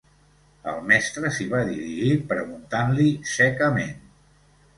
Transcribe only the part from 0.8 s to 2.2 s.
mestre s'hi va dirigir